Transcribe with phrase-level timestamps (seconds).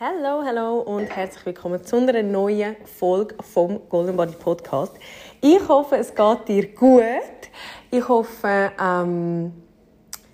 [0.00, 4.92] Hallo, hallo und herzlich willkommen zu einer neuen Folge vom Golden Body Podcast.
[5.40, 7.02] Ich hoffe, es geht dir gut.
[7.90, 9.52] Ich hoffe, ähm,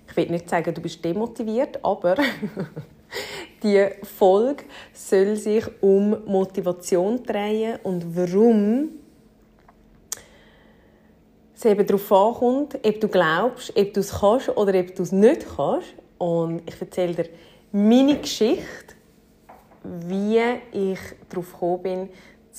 [0.06, 2.16] ich will nicht sagen, du bist demotiviert, aber
[3.62, 8.90] die Folge soll sich um Motivation drehen und warum
[11.56, 15.12] es eben darauf ankommt, ob du glaubst, ob du es kannst oder ob du es
[15.12, 15.94] nicht kannst.
[16.18, 17.28] Und ich erzähle dir
[17.72, 18.93] meine Geschichte
[19.84, 20.40] wie
[20.72, 20.98] ich
[21.28, 22.08] darauf gekommen bin,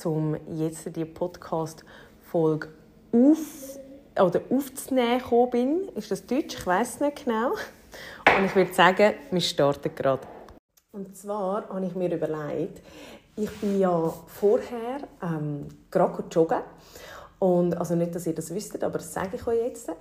[0.04, 2.70] um jetzt die Podcast-Folge
[3.12, 3.80] auf,
[4.20, 5.90] oder aufzunehmen bin.
[5.96, 6.56] Ist das Deutsch?
[6.58, 7.52] Ich weiß nicht genau.
[8.38, 10.28] Und ich würde sagen, wir starten gerade.
[10.92, 12.82] Und zwar habe ich mir überlegt,
[13.36, 16.62] ich bin ja vorher ähm, gerade joggen.
[17.40, 19.92] Und, also nicht, dass ihr das wüsstet, aber das sage ich euch jetzt.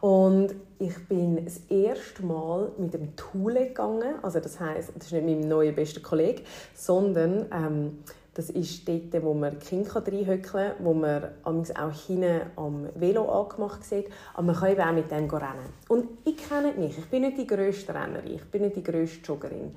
[0.00, 4.14] Und ich bin das erste Mal mit dem Thule gegangen.
[4.22, 6.42] Also das heißt, das ist nicht mit meinem neuen besten Kollegen,
[6.74, 7.98] sondern ähm,
[8.34, 13.82] das ist dort, wo man Kinder reinhöckeln kann, wo man auch hinten am Velo angemacht
[13.82, 14.06] sieht.
[14.34, 15.72] Aber man kann eben auch mit dem rennen.
[15.88, 16.96] Und ich kenne mich.
[16.96, 19.74] Ich bin nicht die grösste Rennerin, ich bin nicht die grösste Joggerin.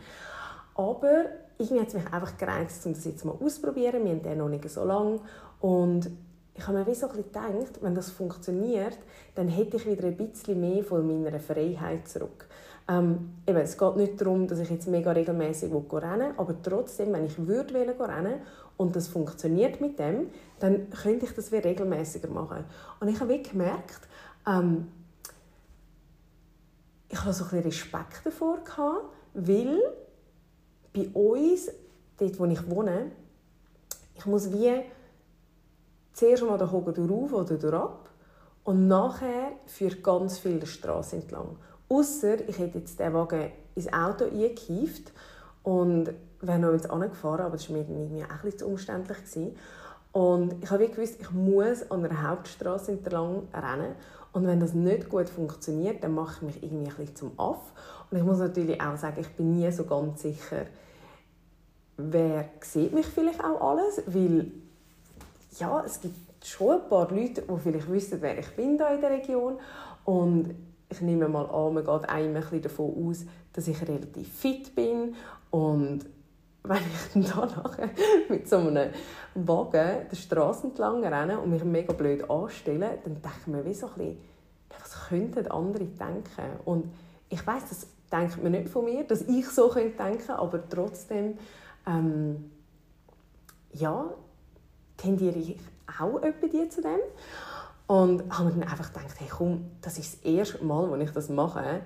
[0.75, 1.25] Aber
[1.59, 4.03] hat es mich einfach gereizt, um das jetzt mal auszuprobieren.
[4.03, 5.19] Wir haben den noch nicht so lange.
[5.59, 6.09] Und
[6.53, 8.97] ich habe mir wie so ein bisschen gedacht, wenn das funktioniert,
[9.35, 12.47] dann hätte ich wieder ein bisschen mehr von meiner Freiheit zurück.
[12.89, 17.25] Ähm, eben, es geht nicht darum, dass ich jetzt mega regelmäßig rennen aber trotzdem, wenn
[17.25, 18.41] ich würde rennen
[18.77, 22.65] und das funktioniert mit dem, dann könnte ich das wieder regelmäßiger machen.
[22.99, 24.07] Und ich habe gemerkt,
[24.47, 24.87] ähm,
[27.07, 29.79] ich habe so ein bisschen Respekt davor gehabt, weil
[30.93, 31.69] bei uns,
[32.17, 33.11] dort wo ich wohne,
[34.15, 34.81] ich muss wie
[36.13, 38.09] zuerst mal den Hogen durch oder durch ab
[38.63, 41.57] und nachher führt ganz viel der Straße entlang.
[41.89, 45.11] Ausser ich hätte jetzt den Wagen ins Auto eingekieft
[45.63, 49.17] und wäre noch jetzt angefahren, aber das war mir irgendwie auch ein zu umständlich.
[49.17, 49.55] Gewesen.
[50.11, 53.95] Und ich habe gewusst, ich muss an einer Hauptstraße entlang rennen.
[54.33, 57.71] Und wenn das nicht gut funktioniert, dann mache ich mich irgendwie ein bisschen zum Aff.
[58.09, 60.65] Und ich muss natürlich auch sagen, ich bin nie so ganz sicher,
[61.97, 64.51] wer sieht mich vielleicht auch alles, weil
[65.59, 69.01] ja, es gibt schon ein paar Leute, die vielleicht wissen, wer ich bin da in
[69.01, 69.59] der Region.
[70.05, 70.55] Und
[70.89, 75.15] ich nehme mal an, man geht einmal davon aus, dass ich relativ fit bin.
[75.49, 76.05] Und
[76.63, 77.89] wenn ich dann da nachher
[78.29, 78.91] mit so einem
[79.35, 83.73] Wagen die Straße entlang renne und mich mega blöd anstelle, dann denke ich mir wie
[83.73, 84.17] so ein bisschen,
[84.69, 86.59] was könnten andere denken?
[86.65, 86.91] Und
[87.29, 91.37] ich weiß, das denkt man nicht von mir, dass ich so denken könnte, aber trotzdem,
[91.87, 92.51] ähm,
[93.73, 94.13] ja,
[94.97, 95.57] tendiere ich
[95.99, 96.99] auch etwa zu dem.
[97.87, 101.11] Und habe mir dann einfach gedacht, hey komm, das ist das erste Mal, wo ich
[101.11, 101.81] das mache.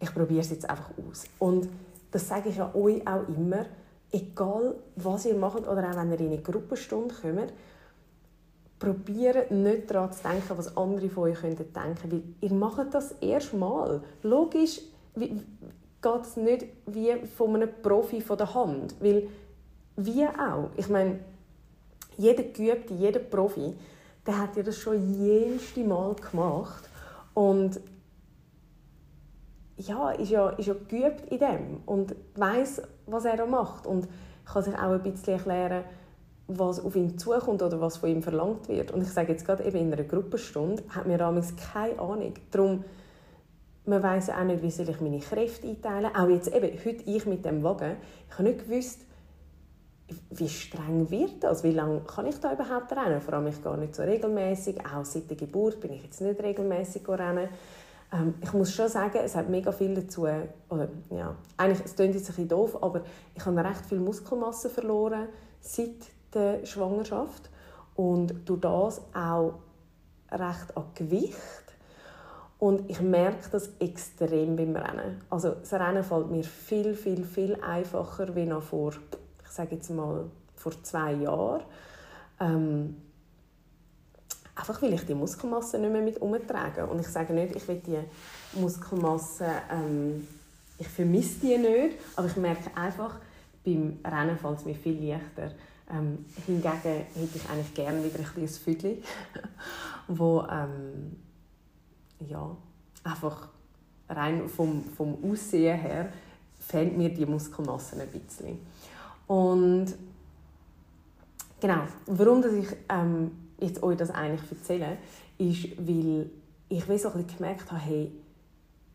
[0.00, 1.24] Ich probiere es jetzt einfach aus.
[1.38, 1.68] Und
[2.10, 3.66] das sage ich ja euch auch immer,
[4.10, 7.52] egal was ihr macht oder auch wenn ihr in eine Gruppenstunde kommt,
[8.78, 13.12] probiert nicht daran zu denken, was andere von euch denken könnten, weil ihr macht das
[13.20, 14.02] erste Mal.
[14.22, 14.80] Logisch
[15.14, 19.28] geht es nicht wie von einem Profi von der Hand, weil
[19.96, 20.70] wie auch.
[20.76, 21.20] Ich meine,
[22.16, 23.74] jeder Geübte, jeder Profi,
[24.26, 26.88] der hat ja das schon jedes Mal gemacht
[27.34, 27.80] und
[29.76, 34.08] ja, ist ja, ist ja geübt in dem und weiß, was er da macht und
[34.44, 35.84] kann sich auch ein bisschen erklären,
[36.48, 38.92] was auf ihn zukommt oder was von ihm verlangt wird.
[38.92, 42.34] Und ich sage jetzt gerade eben in einer Gruppenstunde hat mir damals keine Ahnung.
[42.52, 42.84] Darum,
[43.84, 46.14] man weiß auch nicht, wie soll ich meine Kräfte einteilen.
[46.14, 47.96] Auch jetzt eben, heute ich mit dem Wagen,
[48.28, 49.00] ich habe nicht gewusst,
[50.30, 51.64] wie streng wird das?
[51.64, 53.20] Wie lange kann ich da überhaupt rennen?
[53.20, 54.78] Vor allem ich gehe nicht so regelmäßig.
[54.86, 57.48] Auch seit der Geburt bin ich jetzt nicht regelmäßig rennen.
[58.12, 60.22] Ähm, ich muss schon sagen, es hat mega viel dazu.
[60.22, 63.02] Oder, ja, eigentlich, es klingt jetzt ein bisschen doof, aber
[63.34, 65.28] ich habe recht viel Muskelmasse verloren
[65.60, 67.50] seit der Schwangerschaft
[67.96, 69.54] und durch das auch
[70.30, 71.36] recht an Gewicht.
[72.58, 75.20] Und ich merke das extrem beim Rennen.
[75.28, 78.92] Also das Rennen fällt mir viel, viel, viel einfacher wie noch vor
[79.50, 81.62] sage jetzt mal vor zwei Jahren.
[82.40, 82.96] Ähm,
[84.54, 86.86] einfach weil ich die Muskelmasse nicht mehr mit umtrage.
[86.86, 87.98] Und ich sage nicht, ich will die
[88.58, 90.26] Muskelmasse, ähm,
[90.78, 93.16] ich vermisse die nicht, aber ich merke einfach,
[93.64, 95.52] beim Rennen fällt es mir viel leichter.
[95.90, 97.06] Ähm, hingegen hätte
[97.36, 99.02] ich eigentlich gerne wieder ein bisschen Füdli,
[100.08, 101.16] wo ähm,
[102.28, 102.56] ja,
[103.04, 103.48] einfach
[104.08, 106.08] rein vom, vom Aussehen her
[106.58, 108.58] fehlt mir die Muskelmasse ein bisschen.
[109.26, 109.94] Und
[111.60, 114.98] genau, warum dass ich ähm, jetzt euch das eigentlich erzähle,
[115.38, 116.30] ist, weil
[116.68, 118.12] ich so gemerkt habe, hey,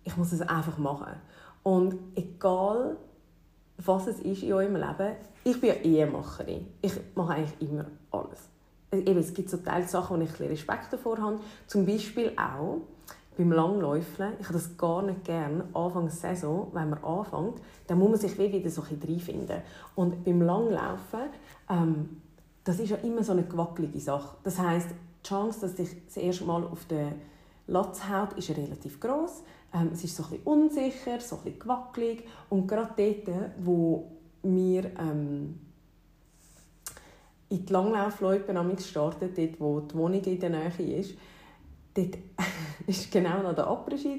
[0.03, 1.13] ich muss es einfach machen.
[1.63, 2.97] Und egal,
[3.77, 6.67] was es ist in eurem Leben, ich bin ja Ehemacherin.
[6.81, 8.49] Ich mache eigentlich immer alles.
[8.91, 11.39] Eben, es gibt so Teile Sachen, wo ich ein Respekt davor habe.
[11.67, 12.81] Zum Beispiel auch
[13.41, 14.33] beim Langläufeln.
[14.39, 15.63] Ich habe das gar nicht gern.
[15.73, 19.61] Anfang der Saison, wenn man anfängt, dann muss man sich wieder so ein bisschen reinfinden.
[19.95, 21.29] Und beim Langlaufen,
[21.69, 22.21] ähm,
[22.63, 24.37] das ist ja immer so eine gewackelige Sache.
[24.43, 27.13] Das heißt, die Chance, dass sich das erste Mal auf der
[27.67, 29.43] Latz haut, ist relativ groß.
[29.73, 32.27] Ähm, es ist so ein unsicher, so ein gewackelig.
[32.49, 34.11] Und gerade dort, wo
[34.43, 35.59] wir ähm,
[37.49, 41.15] in die Langlaufloipe starten, dort wo die Wohnung in der Nähe ist,
[41.95, 42.17] dort
[42.87, 44.17] ist genau noch der Abregie.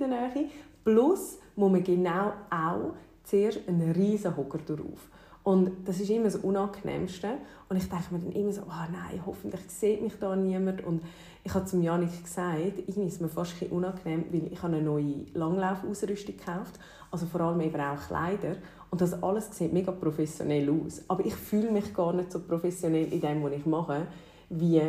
[0.85, 2.95] Plus muss man genau auch
[3.25, 5.09] zuerst einen riesen Hocker drauf.
[5.45, 7.39] Und das ist immer das Unangenehmste.
[7.69, 10.85] Und ich denke mir dann immer so, oh nein, hoffentlich sieht mich da niemand.
[10.85, 11.03] Und
[11.43, 15.27] ich habe zum Janik gesagt, irgendwie ist mir fast ein unangenehm, weil ich eine neue
[15.35, 16.79] Langlaufausrüstung gekauft
[17.13, 18.57] also vor allem eben auch Kleider.
[18.91, 21.03] Und das alles sieht mega professionell aus.
[21.09, 24.07] Aber ich fühle mich gar nicht so professionell in dem, was ich mache,
[24.49, 24.81] wie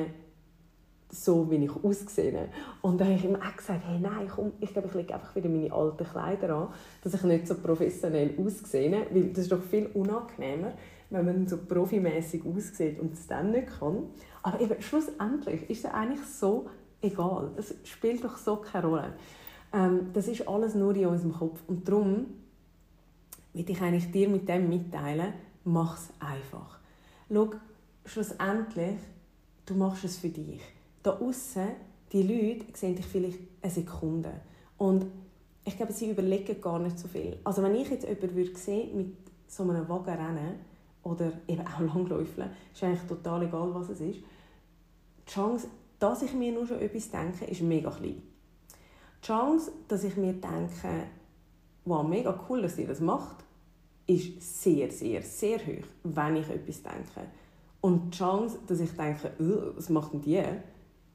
[1.13, 2.49] so, wie ich aussehe.
[2.81, 5.35] Und dann habe ich ihm auch gesagt, hey, nein, komm, ich glaube, ich lege einfach
[5.35, 6.67] wieder meine alten Kleider an,
[7.03, 10.73] dass ich nicht so professionell aussehe, weil das ist doch viel unangenehmer,
[11.09, 14.07] wenn man so profimäßig aussieht und es dann nicht kann.
[14.41, 16.67] Aber eben, schlussendlich ist es eigentlich so
[17.01, 17.51] egal.
[17.57, 19.13] Es spielt doch so keine Rolle.
[19.71, 21.61] Ähm, das ist alles nur in unserem Kopf.
[21.67, 22.25] Und darum
[23.53, 25.33] will ich eigentlich dir mit dem mitteilen,
[25.63, 26.79] mach es einfach.
[27.31, 27.51] Schau,
[28.05, 28.97] schlussendlich,
[29.65, 30.61] du machst es für dich.
[31.03, 31.67] Da außen
[32.13, 34.31] die Leute sehen dich vielleicht eine Sekunde.
[34.77, 35.05] Und
[35.65, 37.37] ich glaube, sie überlegen gar nicht so viel.
[37.43, 39.15] Also wenn ich jetzt jemanden würde sehen mit
[39.47, 40.59] so einem Wagen rennen
[41.03, 44.19] oder eben auch langläufeln, ist eigentlich total egal, was es ist.
[44.19, 45.67] Die Chance,
[45.99, 48.21] dass ich mir nur schon etwas denke, ist mega klein.
[49.21, 51.07] Die Chance, dass ich mir denke,
[51.85, 53.37] wow, mega cool, dass ihr das macht,
[54.05, 57.27] ist sehr, sehr, sehr hoch, wenn ich etwas denke.
[57.79, 59.31] Und die Chance, dass ich denke,
[59.75, 60.43] was macht denn die,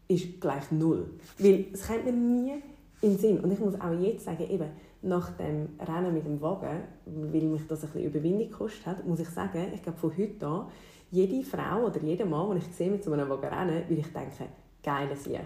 [0.09, 1.11] ist gleich null.
[1.39, 2.53] Weil es kommt mir nie
[3.01, 3.41] in den Sinn.
[3.41, 4.69] Und ich muss auch jetzt sagen, eben,
[5.03, 9.21] nach dem Rennen mit dem Wagen, weil mich das ein bisschen Überwindung gekostet hat, muss
[9.21, 10.67] ich sagen, ich glaube von heute an,
[11.11, 14.13] jede Frau oder jeder Mann, den ich sehe mit so einem Wagen rennen, will ich
[14.13, 14.47] denken,
[14.83, 15.41] geile Sieg.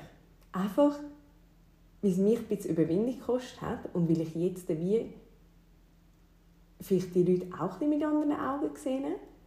[0.52, 0.98] Einfach,
[2.00, 5.12] weil es mich ein bisschen Überwindung gekostet hat und weil ich jetzt wie
[6.80, 9.04] vielleicht die Leute auch ein mit anderen Augen gesehen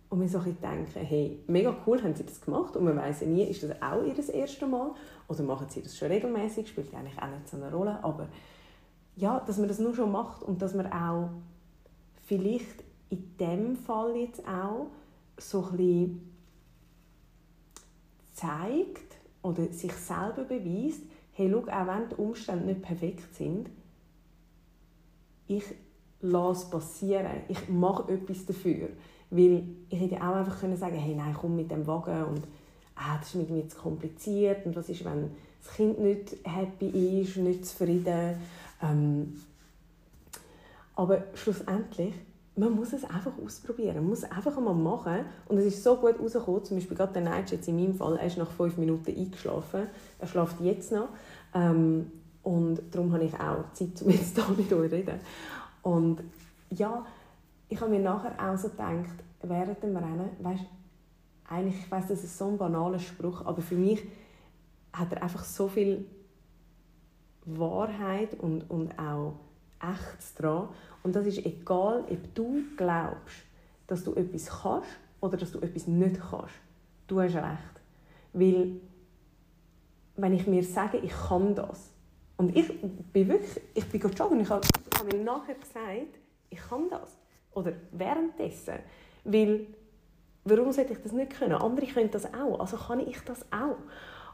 [0.09, 2.75] und mir so ein denken, hey, mega cool, haben sie das gemacht?
[2.77, 4.91] Und man weiß ja nie, ist das auch ihr erstes Mal?
[5.27, 8.27] Oder machen sie das schon regelmäßig, spielt eigentlich auch nicht so eine Rolle, aber
[9.15, 11.29] ja, dass man das nur schon macht und dass man auch
[12.25, 14.87] vielleicht in dem Fall jetzt auch
[15.37, 16.35] so ein bisschen
[18.33, 23.69] zeigt oder sich selber beweist, hey, schau, auch wenn die Umstände nicht perfekt sind,
[25.47, 25.63] ich
[26.21, 28.89] lasse es passieren, ich mache etwas dafür.
[29.35, 32.43] Weil ich hätte auch einfach können sagen hey, nein, komm mit dem Wagen und
[32.95, 35.31] ah, das ist mir irgendwie zu kompliziert und was ist, wenn
[35.63, 38.37] das Kind nicht happy ist, nicht zufrieden.
[38.81, 39.41] Ähm,
[40.95, 42.13] aber schlussendlich,
[42.55, 45.97] man muss es einfach ausprobieren, man muss es einfach einmal machen und es ist so
[45.97, 48.77] gut rausgekommen, zum Beispiel gerade der Nigel jetzt in meinem Fall, er ist nach fünf
[48.77, 49.87] Minuten eingeschlafen,
[50.19, 51.09] er schläft jetzt noch
[51.53, 52.11] ähm,
[52.43, 55.19] und darum habe ich auch Zeit, um jetzt hier mit euch zu reden.
[55.81, 56.21] Und
[56.69, 57.05] ja,
[57.69, 60.65] ich habe mir nachher auch so gedacht, während dem Rennen, weißt,
[61.47, 64.03] eigentlich, ich weiss, das ist so ein banaler Spruch, aber für mich
[64.93, 66.05] hat er einfach so viel
[67.45, 69.33] Wahrheit und, und auch
[69.79, 70.69] Echtes dran.
[71.03, 73.35] Und das ist egal, ob du glaubst,
[73.87, 74.89] dass du etwas kannst
[75.21, 76.55] oder dass du etwas nicht kannst.
[77.07, 77.81] Du hast recht.
[78.33, 78.81] Weil,
[80.15, 81.91] wenn ich mir sage, ich kann das,
[82.37, 82.67] und ich
[83.13, 86.19] bin wirklich, ich bin joggen, ich habe, ich habe mir nachher gesagt,
[86.49, 87.17] ich kann das.
[87.55, 88.75] Oder währenddessen.
[89.23, 89.65] Weil,
[90.43, 91.53] warum sollte ich das nicht können?
[91.53, 93.77] Andere können das auch, also kann ich das auch.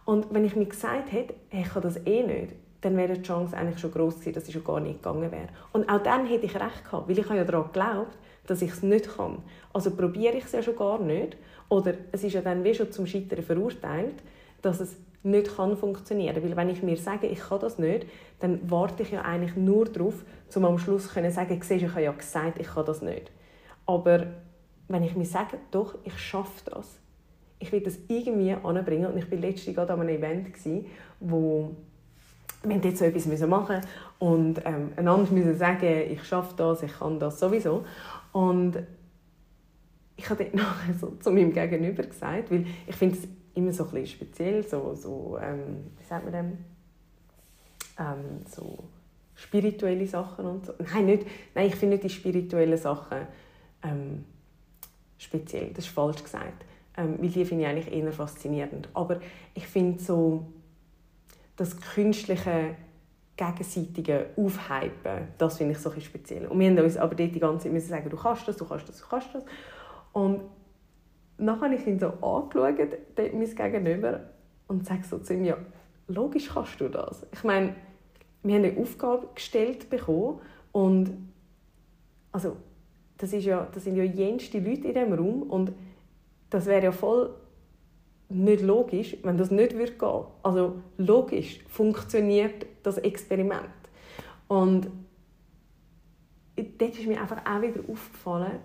[0.03, 3.55] Und wenn ich mir gesagt hätte, ich kann das eh nicht, dann wäre die Chance
[3.55, 5.47] eigentlich schon groß gewesen, dass ich schon gar nicht gegangen wäre.
[5.71, 8.81] Und auch dann hätte ich recht gehabt, weil ich ja daran geglaubt, dass ich es
[8.81, 9.37] nicht kann.
[9.71, 11.37] Also probiere ich es ja schon gar nicht.
[11.69, 14.15] Oder es ist ja dann wie schon zum Scheitern verurteilt,
[14.63, 16.43] dass es nicht kann funktionieren.
[16.43, 18.07] Weil wenn ich mir sage, ich kann das nicht,
[18.39, 20.23] dann warte ich ja eigentlich nur darauf,
[20.55, 23.31] um am Schluss zu sagen, siehst, ich habe ja gesagt, ich kann das nicht.
[23.85, 24.27] Aber
[24.87, 26.99] wenn ich mir sage, doch, ich schaffe das.
[27.59, 29.11] Ich will das irgendwie anbringen.
[29.11, 30.85] Und ich war letztens gerade an einem Event, gewesen,
[31.19, 31.75] wo
[32.63, 33.87] wir jetzt so etwas machen müssen
[34.19, 37.85] und ähm, einander müssen sagen, ich schaffe das, ich kann das sowieso.
[38.31, 38.77] Und
[40.15, 43.17] ich habe dort nachher so zu meinem Gegenüber gesagt, weil ich finde
[43.53, 46.57] immer so ein bisschen speziell, so, so ähm, wie sagt man dem,
[47.99, 48.83] ähm, so
[49.35, 50.73] spirituelle Sachen und so.
[50.93, 53.27] Nein, nicht, nein ich finde nicht die spirituellen Sachen
[53.83, 54.25] ähm,
[55.17, 56.65] speziell, das ist falsch gesagt,
[56.97, 58.89] ähm, weil die finde ich eigentlich eher faszinierend.
[58.93, 59.19] Aber
[59.53, 60.45] ich finde so
[61.55, 62.75] das künstliche
[63.37, 66.45] gegenseitige Aufhypen, das finde ich so ein speziell.
[66.47, 68.65] Und wir haben uns aber dort die ganze Zeit müssen sagen, du kannst das, du
[68.65, 69.43] kannst das, du kannst das.
[70.13, 70.41] Und
[71.41, 74.21] nachher habe ich ihn so angeschaut, dort mein Gegenüber,
[74.67, 75.57] und sage so zu ihm, ja,
[76.07, 77.25] logisch kannst du das.
[77.33, 77.75] Ich meine,
[78.43, 80.39] wir haben eine Aufgabe gestellt bekommen
[80.71, 81.11] und
[82.31, 82.55] also
[83.17, 85.73] das, ist ja, das sind ja jenste Leute in diesem Raum und
[86.49, 87.33] das wäre ja voll
[88.29, 90.23] nicht logisch, wenn das nicht würde gehen.
[90.41, 93.69] Also logisch funktioniert das Experiment.
[94.47, 94.89] Und
[96.55, 98.59] dort ist mir einfach auch wieder aufgefallen,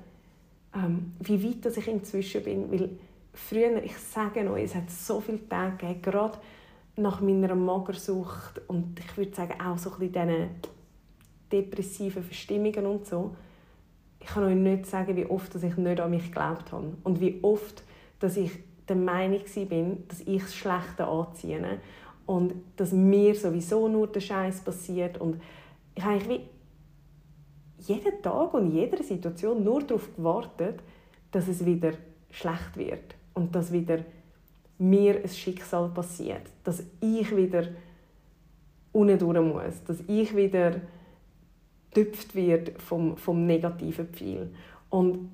[0.77, 2.71] ähm, wie weit dass ich inzwischen bin.
[2.71, 2.91] Weil
[3.33, 6.39] früher, ich sage euch, es hat so viele Tage gegeben, gerade
[6.97, 10.51] nach meiner Magersucht und ich würde sagen auch so bisschen
[11.53, 13.35] depressiven Verstimmungen und so.
[14.19, 17.21] Ich kann euch nicht sagen, wie oft dass ich nicht an mich geglaubt habe und
[17.21, 17.85] wie oft
[18.19, 18.51] dass ich
[18.89, 21.79] der Meinung bin, dass ich das Schlechte anziehe
[22.25, 25.41] und dass mir sowieso nur der Scheiß passiert und
[25.95, 26.41] ich habe wie
[27.79, 30.81] jeden Tag und jeder Situation nur darauf gewartet,
[31.31, 31.93] dass es wieder
[32.31, 33.99] schlecht wird und dass wieder
[34.79, 37.69] mir ein Schicksal passiert, dass ich wieder
[38.93, 40.81] unten muss, dass ich wieder
[41.93, 44.51] tüpft wird vom, vom negativen Pfeil.
[44.91, 45.31] Und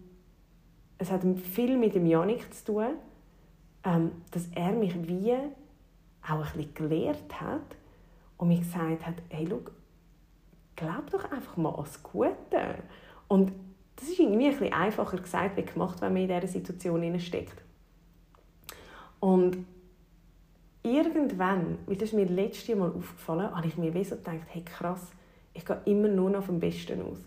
[0.98, 1.22] es hat
[1.52, 2.86] viel mit dem Janik zu tun,
[3.84, 5.34] ähm, dass er mich wie
[6.22, 7.76] auch ein bisschen gelehrt hat
[8.38, 9.60] und mir gesagt hat, hey, schau,
[10.76, 12.82] glaub doch einfach mal an das Gute.
[13.28, 13.52] Und
[13.96, 17.62] das ist irgendwie ein bisschen einfacher gesagt wie gemacht, wenn man in dieser Situation steckt.
[19.20, 19.64] Und
[20.82, 25.12] irgendwann, weil das ist mir letztes Mal aufgefallen, habe ich mir so gedacht, hey krass,
[25.54, 27.18] ich gehe immer nur noch vom Besten aus.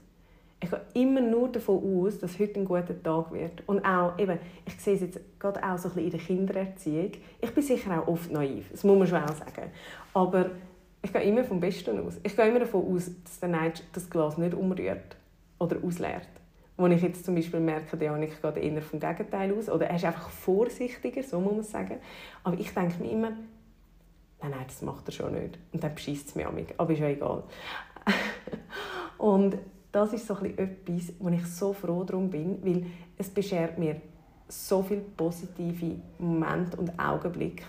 [0.60, 3.64] Ich gehe immer nur davon aus, dass heute ein guter Tag wird.
[3.68, 7.12] Und auch, eben, ich sehe es jetzt gerade auch so ein bisschen in der Kindererziehung.
[7.40, 9.72] Ich bin sicher auch oft naiv, das muss man schon auch sagen.
[10.14, 10.52] Aber
[11.06, 12.20] ich gehe immer vom Besten aus.
[12.24, 15.16] Ich gehe immer davon aus, dass der Neid das Glas nicht umrührt
[15.60, 16.28] oder ausleert.
[16.78, 19.70] Wo ich jetzt zum Beispiel merke, der Janik geht eher vom Gegenteil aus.
[19.70, 21.98] Oder er ist einfach vorsichtiger, so muss man sagen.
[22.44, 25.60] Aber ich denke mir immer, nein, nein, das macht er schon nicht.
[25.72, 26.48] Und dann beschisst es mich.
[26.78, 27.44] Aber ist ja egal.
[29.20, 29.58] und
[29.92, 34.02] das ist so etwas, wo ich so froh darum bin, weil es beschert mir
[34.48, 37.64] so viele positive Momente und Augenblicke.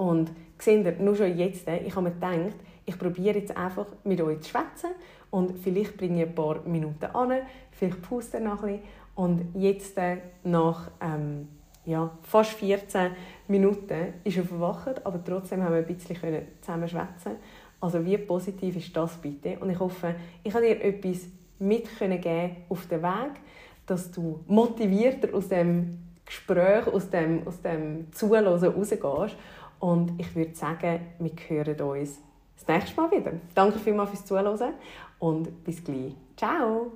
[0.00, 4.20] Und seht ihr, nur schon jetzt, ich habe mir gedacht, ich probiere jetzt einfach mit
[4.20, 4.90] euch zu schwätzen
[5.30, 7.32] und vielleicht bringe ich ein paar Minuten an,
[7.70, 8.88] vielleicht puste noch ein bisschen.
[9.14, 11.48] Und jetzt, äh, nach ähm,
[11.84, 13.10] ja, fast 14
[13.48, 16.16] Minuten, ist er verwacht, aber trotzdem haben wir ein bisschen
[16.62, 17.32] zusammen schwätzen
[17.80, 19.58] also wie positiv ist das bitte?
[19.58, 21.26] Und ich hoffe, ich kann dir etwas
[21.58, 23.40] mitgeben auf den Weg,
[23.86, 29.36] dass du motivierter aus dem Gespräch, aus dem, aus dem Zuhören rausgehst.
[29.80, 32.20] Und ich würde sagen, wir hören uns
[32.56, 33.32] das nächste Mal wieder.
[33.54, 34.74] Danke vielmals fürs Zuhören
[35.18, 36.14] und bis gleich.
[36.36, 36.92] Ciao!